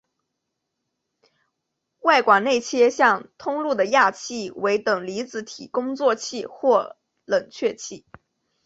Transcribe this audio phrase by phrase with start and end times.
[1.99, 8.03] 外管内切向通入的氩气为等离子体工作气或冷却气。